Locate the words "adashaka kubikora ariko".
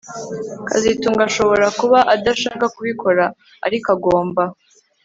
2.15-3.87